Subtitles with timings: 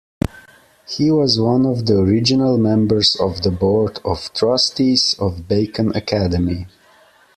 [0.87, 6.65] He was one the original members of the board of trustees of Bacon Academy.